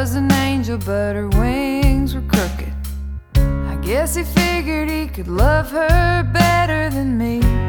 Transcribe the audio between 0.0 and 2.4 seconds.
was an angel, but her wings were